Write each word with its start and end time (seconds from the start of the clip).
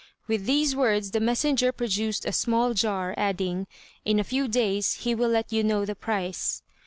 With 0.27 0.47
these 0.47 0.75
words 0.75 1.11
the 1.11 1.19
messenger 1.19 1.71
produced 1.71 2.25
a 2.25 2.31
small 2.31 2.73
jar, 2.73 3.13
adding, 3.17 3.67
"In 4.03 4.17
a 4.19 4.23
few 4.23 4.47
days 4.47 4.93
he 5.03 5.13
will 5.13 5.29
let 5.29 5.53
you 5.53 5.63
know 5.63 5.85
the 5.85 5.93
price." 5.93 6.63